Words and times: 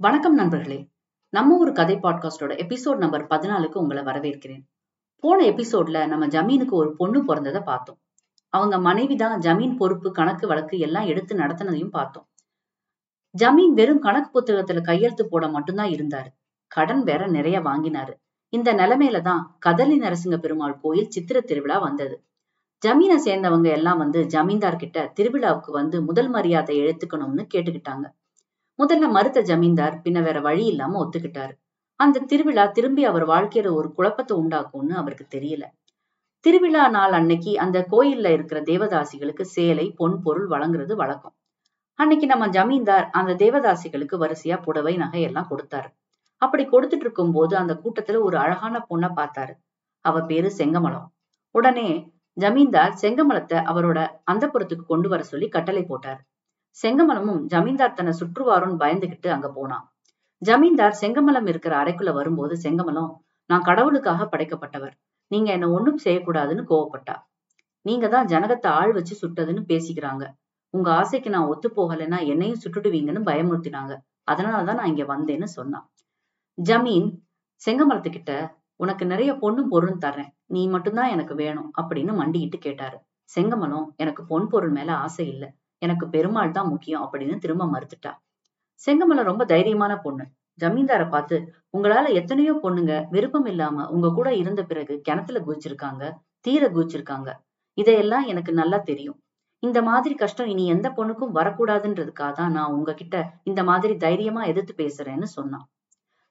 வணக்கம் 0.00 0.34
நண்பர்களே. 0.34 0.88
நம்ம 1.28 1.56
ஒரு 1.56 1.72
கதை 1.72 1.96
பாட்காஸ்டோட 1.96 2.52
எபிசோட் 2.54 2.96
நம்பர் 2.96 3.26
பதினாலுக்கு 3.26 3.72
உங்களை 3.72 4.02
வரவேற்கிறேன். 4.02 4.62
போன 5.16 5.44
எபிசோட்ல 5.44 6.06
நம்ம 6.06 6.26
ஜமீனுக்கு 6.26 6.70
ஒரு 6.70 6.96
பொண்ணு 6.96 7.24
பிறந்ததை 7.24 7.60
பார்த்தோம். 7.60 7.98
அவங்க 8.48 8.78
மனைவி 8.78 9.16
தான் 9.16 9.40
ஜமீன் 9.40 9.76
பொறுப்பு 9.76 10.12
கணக்கு 10.12 10.46
வழக்கு 10.46 10.78
எல்லாம் 10.78 11.06
எடுத்து 11.06 11.36
நடத்தினதையும் 11.36 11.90
பார்த்தோம். 11.90 12.28
ஜமீன் 13.38 13.72
வெறும் 13.72 13.98
கணக்கு 13.98 14.40
புத்தகத்துல 14.40 14.80
கையெழுத்து 14.80 15.28
போட 15.28 15.48
மட்டும்தான் 15.48 15.88
இருந்தாரு. 15.88 16.26
கடன் 16.66 17.02
வேற 17.02 17.26
நிறைய 17.26 17.60
வாங்கினாரு. 17.60 18.12
இந்த 18.48 18.74
நிலைமையில 18.74 19.20
தான் 19.20 19.58
கதலி 19.66 19.98
நரசிங்க 19.98 20.36
பெருமாள் 20.36 20.78
கோயில் 20.80 21.10
சித்திர 21.10 21.40
திருவிழா 21.40 21.78
வந்தது. 21.78 22.24
ஜமீனை 22.86 23.16
சேர்ந்தவங்க 23.24 23.66
எல்லாம் 23.66 23.98
வந்து 23.98 24.26
ஜமீன்தார் 24.26 24.76
கிட்ட 24.76 25.12
திருவிழாவுக்கு 25.20 25.70
வந்து 25.70 26.02
முதல் 26.02 26.28
மரியாதை 26.28 26.80
எடுத்துக்கணும்னு 26.80 27.46
கேட்டுக்கிட்டாங்க. 27.54 28.04
முதல்ல 28.78 29.10
மறுத்த 29.10 29.40
ஜமீன்தார் 29.40 30.00
பின்ன 30.04 30.22
வேற 30.22 30.40
வழி 30.40 30.64
இல்லாம 30.66 30.98
ஒத்துக்கிட்டாரு. 31.04 31.54
அந்த 32.00 32.18
திருவிழா 32.20 32.66
திரும்பி 32.66 33.04
அவர் 33.04 33.26
வாழ்க்கையில 33.26 33.72
ஒரு 33.72 33.92
குழப்பத்தை 33.92 34.34
உண்டாக்கும்னு 34.36 34.94
அவருக்கு 34.94 35.38
தெரியல. 35.38 35.64
திருவிழா 36.44 36.88
நாள் 36.88 37.12
அன்னைக்கு 37.12 37.58
அந்த 37.58 37.86
கோயில்ல 37.90 38.28
இருக்கிற 38.32 38.60
தேவதாசிகளுக்கு 38.60 39.40
சேலை 39.40 39.86
பொன் 39.90 40.22
பொருள் 40.22 40.48
வழங்குறது 40.48 40.94
வழக்கம். 40.94 41.34
அன்னைக்கு 41.94 42.26
நம்ம 42.26 42.48
ஜமீன்தார் 42.48 43.08
அந்த 43.10 43.32
தேவதாசிகளுக்கு 43.34 44.16
வரிசையா 44.18 44.62
புடவை 44.62 44.96
நகையெல்லாம் 44.96 45.50
கொடுத்தாரு. 45.50 45.88
அப்படி 46.42 46.64
கொடுத்துட்டு 46.64 47.06
இருக்கும் 47.06 47.32
போது 47.32 47.56
அந்த 47.56 47.80
கூட்டத்துல 47.84 48.20
ஒரு 48.20 48.36
அழகான 48.38 48.86
பொண்ணை 48.90 49.10
பார்த்தாரு. 49.16 49.54
அவ 50.04 50.20
பேரு 50.20 50.50
செங்கமலம். 50.58 51.06
உடனே 51.54 51.88
ஜமீன்தார் 52.36 52.94
செங்கமலத்தை 53.00 53.58
அவரோட 53.70 53.98
அந்தப்புறத்துக்கு 54.30 54.84
கொண்டு 54.86 55.08
வர 55.08 55.22
சொல்லி 55.22 55.48
கட்டளை 55.48 55.82
போட்டார். 55.84 56.20
செங்கமலமும் 56.76 57.40
ஜமீன்தார் 57.46 57.92
தன்னை 57.92 58.12
சுற்றுவாரோன்னு 58.20 58.80
பயந்துகிட்டு 58.82 59.26
அங்க 59.26 59.48
போனான். 59.52 59.84
ஜமீன்தார் 60.42 60.98
செங்கமலம் 61.00 61.46
இருக்கிற 61.46 61.76
அறைக்குள்ள 61.82 62.12
வரும்போது 62.12 62.54
செங்கமலம் 62.56 63.12
நான் 63.46 63.62
கடவுளுக்காக 63.62 64.24
படைக்கப்பட்டவர். 64.24 64.94
நீங்க 65.30 65.52
என்ன 65.52 65.70
ஒண்ணும் 65.70 66.00
செய்யக்கூடாதுன்னு 66.04 66.64
கோவப்பட்டா. 66.68 67.14
நீங்க 67.82 68.08
தான் 68.08 68.26
ஜனகத்தை 68.26 68.66
ஆள் 68.66 68.92
வச்சு 68.92 69.14
சுட்டதுன்னு 69.22 69.62
பேசிக்கிறாங்க. 69.68 70.24
உங்க 70.74 70.88
ஆசைக்கு 70.92 71.30
நான் 71.30 71.46
ஒத்து 71.46 71.68
போகலைன்னா 71.76 72.18
என்னையும் 72.26 72.60
சுட்டுடுவீங்கன்னு 72.64 73.22
பயமுறுத்தினாங்க. 73.30 73.92
அதனாலதான் 74.30 74.74
நான் 74.74 74.92
இங்க 74.94 75.04
வந்தேன்னு 75.04 75.48
சொன்னான். 75.48 75.86
ஜமீன் 76.58 77.08
செங்கமலத்துக்கிட்ட 77.62 78.32
உனக்கு 78.76 79.04
நிறைய 79.06 79.30
பொண்ணும் 79.32 79.70
பொருளும் 79.70 80.02
தர்றேன். 80.04 80.30
நீ 80.46 80.68
மட்டும்தான் 80.68 81.08
எனக்கு 81.08 81.34
வேணும் 81.34 81.70
அப்படின்னு 81.80 82.12
மண்டிக்கிட்டு 82.20 82.58
கேட்டாரு. 82.58 82.98
செங்கமலம் 83.36 83.86
எனக்கு 83.96 84.24
பொன் 84.24 84.48
பொருள் 84.48 84.70
மேல 84.70 84.90
ஆசை 84.96 85.26
இல்ல. 85.28 85.44
எனக்கு 85.82 86.08
பெருமாள் 86.08 86.50
தான் 86.50 86.68
முக்கியம் 86.68 87.04
அப்படின்னு 87.04 87.36
திரும்ப 87.38 87.66
மறுத்துட்டா. 87.66 88.12
செங்கமலை 88.86 89.22
ரொம்ப 89.22 89.44
தைரியமான 89.44 89.92
பொண்ணு. 90.00 90.24
ஜமீன்தார 90.58 91.02
பார்த்து 91.08 91.36
உங்களால 91.76 92.06
எத்தனையோ 92.12 92.52
பொண்ணுங்க 92.62 92.92
விருப்பம் 93.10 93.46
இல்லாம 93.46 93.86
உங்க 93.88 94.08
கூட 94.12 94.28
இருந்த 94.34 94.62
பிறகு 94.62 94.94
கிணத்துல 95.00 95.40
குதிச்சிருக்காங்க 95.40 96.04
தீர 96.40 96.62
குதிச்சிருக்காங்க. 96.68 97.30
இதையெல்லாம் 97.78 98.26
எனக்கு 98.26 98.52
நல்லா 98.52 98.78
தெரியும். 98.78 99.18
இந்த 99.62 99.78
மாதிரி 99.82 100.14
கஷ்டம் 100.14 100.46
இனி 100.46 100.64
எந்த 100.66 100.88
பொண்ணுக்கும் 100.96 101.36
வரக்கூடாதுன்றதுக்காக 101.36 102.32
தான் 102.32 102.52
நான் 102.52 102.74
உங்ககிட்ட 102.76 103.16
இந்த 103.42 103.60
மாதிரி 103.64 103.94
தைரியமா 103.96 104.42
எதிர்த்து 104.44 104.74
பேசுறேன்னு 104.76 105.28
சொன்னான். 105.36 105.66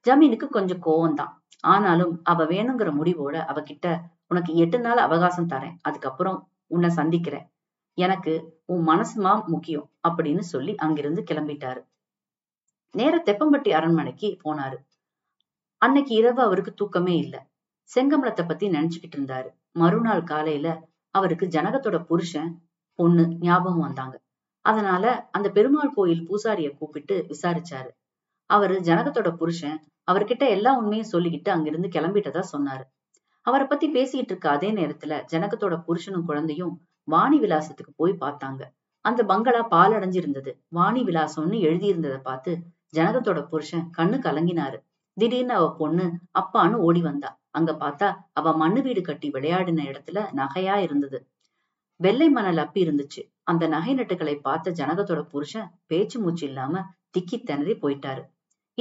ஜமீனுக்கு 0.06 0.48
கொஞ்சம் 0.50 0.84
கோவம்தான். 0.86 1.34
ஆனாலும் 1.64 2.14
அவ 2.24 2.44
வேணுங்கிற 2.46 2.90
முடிவோட 3.00 3.36
அவகிட்ட 3.52 3.88
உனக்கு 4.28 4.52
எட்டு 4.56 4.80
நாள் 4.80 4.98
அவகாசம் 4.98 5.50
தரேன். 5.50 5.76
அதுக்கப்புறம் 5.82 6.40
உன்னை 6.68 6.90
சந்திக்கிறேன். 6.90 7.46
எனக்கு 7.98 8.64
உன் 8.66 8.88
மனசுமா 8.88 9.46
முக்கியம் 9.46 9.92
அப்படின்னு 10.08 10.40
சொல்லி 10.40 10.76
அங்கிருந்து 10.76 11.22
கிளம்பிட்டாரு. 11.32 11.82
நேர 12.92 13.24
தெப்பம்பட்டி 13.26 13.70
அரண்மனைக்கு 13.70 14.38
போனாரு. 14.44 14.78
அன்னைக்கு 15.82 16.16
இரவு 16.16 16.42
அவருக்கு 16.42 16.74
தூக்கமே 16.74 17.18
இல்ல. 17.18 17.36
செங்கமலத்தை 17.90 18.48
பத்தி 18.48 18.68
நினைச்சுக்கிட்டு 18.70 19.18
இருந்தாரு. 19.18 19.50
மறுநாள் 19.72 20.24
காலையில 20.24 20.68
அவருக்கு 21.12 21.46
ஜனகத்தோட 21.46 22.04
புருஷன் 22.04 22.52
பொண்ணு 22.94 23.28
ஞாபகம் 23.40 23.80
வந்தாங்க. 23.80 24.22
அதனால 24.66 25.30
அந்த 25.32 25.50
பெருமாள் 25.50 25.94
கோயில் 25.94 26.28
பூசாரிய 26.30 26.78
கூப்பிட்டு 26.78 27.26
விசாரிச்சாரு. 27.28 27.92
அவரு 28.50 28.76
ஜனகத்தோட 28.80 29.36
புருஷன் 29.36 29.80
அவர்கிட்ட 30.12 30.50
எல்லா 30.50 30.78
உண்மையும் 30.78 31.12
சொல்லிக்கிட்டு 31.12 31.50
அங்கிருந்து 31.50 31.88
கிளம்பிட்டதா 31.88 32.44
சொன்னாரு. 32.52 32.86
அவரை 33.42 33.68
பத்தி 33.68 33.88
பேசிக்கிட்டு 33.90 34.32
இருக்க 34.32 34.50
அதே 34.50 34.72
நேரத்துல 34.72 35.14
ஜனகத்தோட 35.32 35.76
புருஷனும் 35.88 36.26
குழந்தையும் 36.26 36.76
வாணி 37.08 37.38
விலாசத்துக்கு 37.40 37.92
போய் 37.96 38.22
பார்த்தாங்க. 38.22 38.64
அந்த 39.06 39.22
பங்களா 39.24 39.62
பாலடைஞ்சிருந்தது. 39.70 40.52
வாணி 40.68 41.02
விலாசம்னு 41.04 41.58
எழுதியிருந்ததை 41.68 42.20
பார்த்து 42.22 42.52
ஜனகத்தோட 42.96 43.40
புருஷன் 43.48 43.90
கண்ணு 43.98 44.18
கலங்கினாரு. 44.20 44.78
திடீர்னு 45.14 45.54
அவ 45.54 45.68
பொண்ணு 45.76 46.06
அப்பான்னு 46.40 46.74
ஓடி 46.74 47.02
வந்தா. 47.02 47.30
அங்க 47.50 47.72
பார்த்தா 47.72 48.08
அவ 48.34 48.58
மண்ணு 48.58 48.82
வீடு 48.82 49.02
கட்டி 49.02 49.30
விளையாடின 49.30 49.84
இடத்துல 49.84 50.20
நகையா 50.36 50.76
இருந்தது. 50.76 51.20
வெள்ளை 51.96 52.30
மணல் 52.30 52.60
அப்பி 52.66 52.84
இருந்துச்சு. 52.86 53.22
அந்த 53.44 53.68
நகை 53.68 53.94
நட்டுகளை 53.94 54.36
பார்த்த 54.36 54.72
ஜனகத்தோட 54.72 55.22
புருஷன் 55.24 55.72
பேச்சு 55.86 56.20
மூச்சு 56.20 56.48
இல்லாம 56.48 56.84
திக்கி 57.18 57.38
திணறி 57.44 57.74
போயிட்டாரு. 57.74 58.24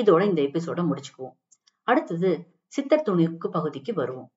இதோட 0.00 0.22
இந்த 0.24 0.42
எபிசோட 0.42 0.80
முடிச்சுக்குவோம். 0.90 1.36
அடுத்தது 1.82 2.30
சித்தர் 2.66 3.06
துணிக்கு 3.06 3.48
பகுதிக்கு 3.48 3.92
வருவோம். 3.94 4.30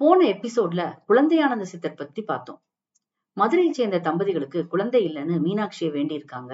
போன 0.00 0.26
எபிசோட்ல 0.26 0.82
குழந்தையானந்த 1.08 1.66
சித்தர் 1.72 2.00
பத்தி 2.00 2.22
பார்த்தோம். 2.22 2.60
மதுரையை 3.40 3.72
சேர்ந்த 3.72 3.98
தம்பதிகளுக்கு 3.98 4.60
குழந்தை 4.66 5.00
இல்லைன்னு 5.08 5.34
மீனாட்சியை 5.46 5.90
வேண்டியிருக்காங்க. 5.96 6.52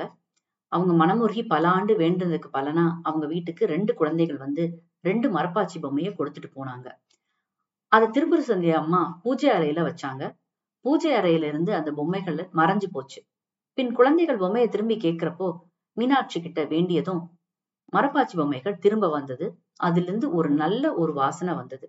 அவங்க 0.72 0.92
மனமுருகி 1.00 1.42
பல 1.46 1.64
ஆண்டு 1.68 1.92
வேண்டுனதுக்கு 1.98 2.48
பலனா 2.52 2.84
அவங்க 3.02 3.26
வீட்டுக்கு 3.26 3.64
ரெண்டு 3.66 3.92
குழந்தைகள் 3.94 4.36
வந்து 4.36 4.62
ரெண்டு 5.00 5.26
மரப்பாச்சி 5.28 5.78
பொம்மையை 5.80 6.12
கொடுத்துட்டு 6.14 6.50
போனாங்க. 6.56 6.86
அத 7.92 8.08
திருப்புர 8.14 8.40
சந்தியா 8.48 8.76
அம்மா 8.82 9.02
பூஜை 9.22 9.48
அறையில 9.50 9.80
வச்சாங்க. 9.88 10.22
பூஜை 10.84 11.12
அறையில 11.12 11.48
இருந்து 11.52 11.72
அந்த 11.74 11.90
பொம்மைகள் 11.92 12.38
மறைஞ்சு 12.60 12.88
போச்சு. 12.92 13.20
பின் 13.78 13.92
குழந்தைகள் 13.92 14.40
பொம்மையை 14.42 14.68
திரும்பி 14.68 14.96
கேக்குறப்போ 14.96 15.48
மீனாட்சி 15.96 16.38
கிட்ட 16.40 16.60
வேண்டியதும் 16.64 17.22
மரப்பாச்சி 17.92 18.34
பொம்மைகள் 18.36 18.80
திரும்ப 18.84 19.06
வந்தது. 19.08 19.46
அதுல 19.80 20.08
இருந்து 20.10 20.28
ஒரு 20.34 20.50
நல்ல 20.62 20.84
ஒரு 20.94 21.12
வாசனை 21.12 21.52
வந்தது. 21.54 21.86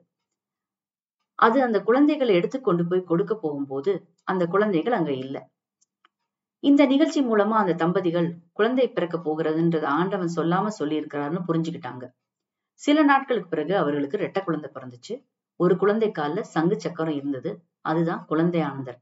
அது 1.39 1.63
அந்த 1.63 1.81
குழந்தைகளை 1.81 2.35
எடுத்து 2.35 2.61
கொண்டு 2.61 2.87
போய் 2.87 3.03
கொடுக்க 3.03 3.35
போகும்போது 3.35 3.91
அந்த 4.23 4.47
குழந்தைகள் 4.47 4.93
அங்க 4.93 5.13
இல்ல. 5.13 5.49
இந்த 6.59 6.85
நிகழ்ச்சி 6.85 7.21
மூலமா 7.21 7.55
அந்த 7.61 7.73
தம்பதிகள் 7.73 8.27
குழந்தை 8.53 8.89
பிறக்க 8.89 9.17
போகிறதுன்றது 9.17 9.83
ஆண்டவன் 9.83 10.31
சொல்லாம 10.35 10.67
சொல்லி 10.67 10.99
இருக்கிறாருன்னு 10.99 11.41
புரிஞ்சுக்கிட்டாங்க. 11.47 12.05
சில 12.73 13.03
நாட்களுக்கு 13.03 13.49
பிறகு 13.49 13.77
அவர்களுக்கு 13.77 14.17
ரெட்ட 14.17 14.43
குழந்தை 14.43 14.71
பிறந்துச்சு. 14.73 15.13
ஒரு 15.59 15.77
குழந்தை 15.77 16.11
கால்ல 16.19 16.41
சங்கு 16.41 16.79
சக்கரம் 16.79 17.15
இருந்தது. 17.15 17.51
அதுதான் 17.81 18.25
குழந்தை 18.25 18.61
ஆனந்தர். 18.61 18.99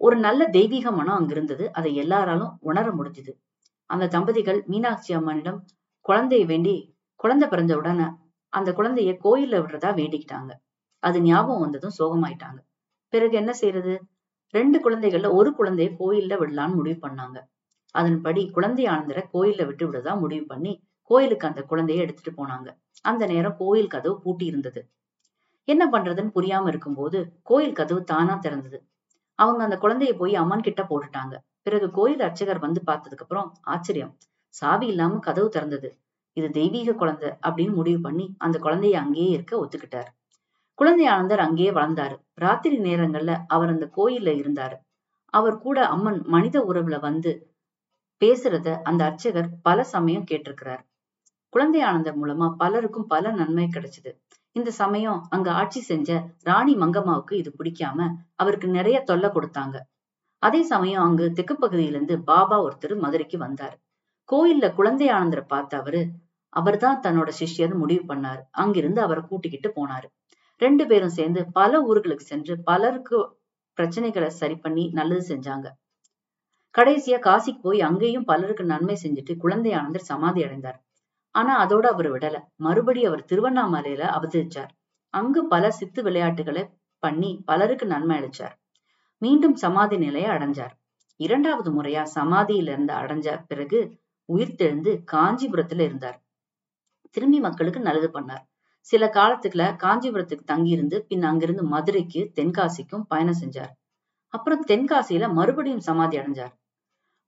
ஒரு 0.00 0.16
நல்ல 0.16 0.46
தெய்வீக 0.46 0.90
மனம் 0.90 1.14
அங்க 1.14 1.32
இருந்தது. 1.32 1.72
அதை 1.72 1.94
எல்லாராலும் 1.94 2.56
உணர 2.60 2.90
முடிஞ்சுது. 2.90 3.32
அந்த 3.90 4.08
தம்பதிகள் 4.08 4.64
மீனாட்சி 4.66 5.14
அம்மனிடம் 5.16 5.58
குழந்தையை 6.00 6.46
வேண்டி 6.46 6.74
குழந்தை 7.14 7.48
பிறந்த 7.48 7.76
உடனே 7.76 8.06
அந்த 8.52 8.72
குழந்தைய 8.72 9.12
கோயில்ல 9.24 9.56
விடுறதா 9.60 9.90
வேண்டிக்கிட்டாங்க. 9.94 10.52
அது 11.02 11.22
ஞாபகம் 11.22 11.60
வந்ததும் 11.60 11.96
சோகமாயிட்டாங்க. 11.98 12.58
பிறகு 13.12 13.36
என்ன 13.36 13.52
செய்யறது 13.52 13.94
ரெண்டு 14.54 14.78
குழந்தைகள்ல 14.78 15.28
ஒரு 15.32 15.50
குழந்தைய 15.50 15.88
கோயில்ல 15.98 16.34
விடலான்னு 16.38 16.74
முடிவு 16.74 17.08
பண்ணாங்க. 17.08 17.38
அதன்படி 17.94 18.50
குழந்தை 18.50 18.84
ஆனந்தரை 18.86 19.22
கோயில்ல 19.32 19.66
விட்டு 19.66 19.84
விடதா 19.90 20.18
முடிவு 20.18 20.46
பண்ணி 20.46 20.72
கோயிலுக்கு 21.10 21.46
அந்த 21.46 21.62
குழந்தைய 21.70 21.96
எடுத்துட்டு 21.96 22.32
போனாங்க. 22.38 22.68
அந்த 23.02 23.26
நேரம் 23.26 23.56
கோயில் 23.56 23.86
கதவு 23.86 24.20
பூட்டி 24.20 24.44
இருந்தது. 24.46 24.80
என்ன 25.68 25.84
பண்றதுன்னு 25.92 26.34
புரியாம 26.34 26.66
இருக்கும்போது 26.66 27.18
கோயில் 27.42 27.72
கதவு 27.72 28.04
தானா 28.04 28.38
திறந்தது. 28.42 28.78
அவங்க 29.38 29.62
அந்த 29.64 29.76
குழந்தைய 29.76 30.12
போய் 30.16 30.34
அம்மன் 30.34 30.60
கிட்ட 30.60 30.82
போட்டுட்டாங்க. 30.82 31.34
பிறகு 31.62 31.90
கோயில் 31.90 32.20
அர்ச்சகர் 32.20 32.58
வந்து 32.58 32.80
பார்த்ததுக்கு 32.86 33.24
அப்புறம் 33.26 33.48
ஆச்சரியம். 33.62 34.12
சாவி 34.54 34.86
இல்லாம 34.86 35.18
கதவு 35.18 35.48
திறந்தது. 35.48 35.88
இது 36.36 36.50
தெய்வீக 36.50 36.92
குழந்தை 36.92 37.28
அப்படின்னு 37.46 37.74
முடிவு 37.74 38.00
பண்ணி 38.00 38.34
அந்த 38.38 38.58
குழந்தைய 38.58 38.92
அங்கேயே 38.92 39.28
இருக்க 39.28 39.64
ஒத்துக்கிட்டார். 39.64 40.10
குழந்தை 40.78 41.06
ஆனந்தர் 41.06 41.38
அங்கேயே 41.38 41.70
வளர்ந்தாரு. 41.70 42.16
ராத்திரி 42.34 42.78
நேரங்கள்ல 42.78 43.34
அவர் 43.46 43.68
அந்த 43.68 43.86
கோயில்ல 43.96 44.30
இருந்தாரு. 44.36 44.76
அவர் 45.34 45.56
கூட 45.58 45.86
அம்மன் 45.86 46.22
மனித 46.24 46.60
உறவுல 46.60 47.00
வந்து 47.00 47.30
பேசுறத 48.22 48.68
அந்த 48.82 49.04
அர்ச்சகர் 49.04 49.48
பல 49.62 49.84
சமயம் 49.84 50.24
கேட்டிருக்கிறார். 50.30 50.82
குழந்தை 51.52 51.80
ஆனந்தர் 51.80 52.18
மூலமா 52.22 52.54
பலருக்கும் 52.56 53.06
பல 53.06 53.30
நன்மை 53.30 53.68
கிடைச்சது. 53.72 54.10
இந்த 54.52 54.70
சமயம் 54.70 55.26
அங்க 55.28 55.52
ஆட்சி 55.52 55.80
செஞ்ச 55.80 56.10
ராணி 56.42 56.74
மங்கம்மாவுக்கு 56.76 57.32
இது 57.32 57.50
பிடிக்காம 57.58 58.08
அவருக்கு 58.34 58.68
நிறைய 58.68 59.00
தொல்லை 59.00 59.30
கொடுத்தாங்க. 59.30 59.76
அதே 60.42 60.62
சமயம் 60.62 61.02
அங்கு 61.02 61.32
தெற்கு 61.32 61.54
பகுதியிலிருந்து 61.56 62.22
பாபா 62.22 62.62
ஒருத்தர் 62.62 62.94
மதுரைக்கு 62.98 63.38
வந்தாரு. 63.38 63.76
கோயில்ல 64.28 64.66
குழந்தையானந்தரை 64.76 65.44
பார்த்த 65.48 65.76
அவரு 65.76 66.02
அவர்தான் 66.48 67.00
தன்னோட 67.00 67.30
சிஷ்யர் 67.40 67.74
முடிவு 67.74 68.14
பண்ணாரு. 68.14 68.42
அங்கிருந்து 68.50 69.02
அவரை 69.02 69.22
கூட்டிக்கிட்டு 69.28 69.68
போனாரு. 69.70 70.08
ரெண்டு 70.56 70.86
பேரும் 70.86 71.08
சேர்ந்து 71.08 71.52
பல 71.52 71.80
ஊர்களுக்கு 71.82 72.26
சென்று 72.30 72.62
பலருக்கு 72.62 73.38
பிரச்சனைகளை 73.78 74.26
சரி 74.26 74.56
பண்ணி 74.56 74.90
நல்லது 74.92 75.36
செஞ்சாங்க. 75.36 75.66
கடைசியா 76.78 77.18
காசிக்கு 77.18 77.60
போய் 77.62 77.80
அங்கேயும் 77.80 78.24
பலருக்கு 78.24 78.64
நன்மை 78.64 78.98
செஞ்சுட்டு 79.02 79.36
குழந்தை 79.36 79.72
ஆனந்தர் 79.72 80.02
சமாதி 80.02 80.44
அடைந்தார். 80.44 80.84
ஆனா 81.30 81.66
அதோட 81.66 81.86
அவர் 81.86 82.12
விடல. 82.12 82.36
மறுபடி 82.56 83.04
அவர் 83.04 83.24
திருவண்ணாமலையில 83.32 84.02
அவதரிச்சார். 84.16 84.72
அங்கு 85.10 85.46
பல 85.46 85.70
சித்து 85.70 86.02
விளையாட்டுகளை 86.02 86.68
பண்ணி 86.98 87.42
பலருக்கு 87.44 87.86
நன்மை 87.86 88.18
அளிச்சார். 88.18 88.54
மீண்டும் 89.18 89.54
சமாதி 89.54 89.96
நிலையை 89.96 90.30
அடைஞ்சார். 90.30 90.74
இரண்டாவது 91.16 91.82
முறையா 91.82 92.02
சமாதியில 92.14 92.72
இருந்து 92.72 92.94
அடைஞ்ச 92.94 93.44
பிறகு 93.46 93.98
உயிர்த்தெழுந்து 94.28 95.04
காஞ்சிபுரத்துல 95.12 95.80
இருந்தார். 95.80 96.22
திரும்பி 97.10 97.40
மக்களுக்கு 97.40 97.80
நல்லது 97.80 98.10
பண்ணார். 98.20 98.44
சில 98.86 99.10
காலத்துக்குல 99.12 99.64
காஞ்சிபுரத்துக்கு 99.82 100.44
தங்கியிருந்து 100.44 101.04
பின் 101.08 101.22
அங்கிருந்து 101.22 101.62
மதுரைக்கு 101.62 102.20
தென்காசிக்கும் 102.34 103.06
பயணம் 103.08 103.40
செஞ்சார். 103.40 103.72
அப்புறம் 104.32 104.64
தென்காசியில 104.66 105.32
மறுபடியும் 105.32 105.80
சமாதி 105.80 106.16
அடைஞ்சார். 106.18 106.54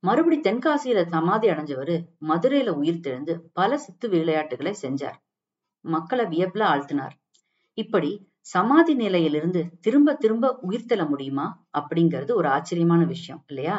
மறுபடி 0.02 0.40
தென்காசியில 0.40 1.06
சமாதி 1.08 1.48
அடைஞ்சவரு 1.48 1.96
மதுரையில 2.28 2.68
உயிர் 2.68 3.02
தெழுந்து 3.02 3.34
பல 3.52 3.78
சித்து 3.78 4.08
விளையாட்டுகளை 4.08 4.74
செஞ்சார். 4.82 5.16
மக்களை 5.84 6.24
வியப்புல 6.24 6.62
ஆழ்த்தினார். 6.64 7.14
இப்படி 7.74 8.10
சமாதி 8.40 8.94
நிலையிலிருந்து 8.94 9.62
திரும்ப 9.80 10.14
திரும்ப 10.14 10.58
உயிர்த்தெழ 10.62 11.08
முடியுமா 11.08 11.46
அப்படிங்கிறது 11.78 12.32
ஒரு 12.34 12.48
ஆச்சரியமான 12.48 13.04
விஷயம் 13.04 13.44
இல்லையா? 13.46 13.76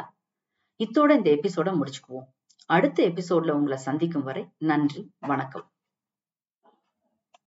இத்தோட 0.79 1.09
இந்த 1.09 1.29
எபிசோட 1.31 1.69
முடிச்சுக்குவோம். 1.79 2.27
அடுத்த 2.69 3.03
எபிசோட்ல 3.03 3.51
உங்களை 3.51 3.77
சந்திக்கும் 3.77 4.23
வரை 4.23 4.43
நன்றி 4.57 5.01
வணக்கம். 5.19 5.67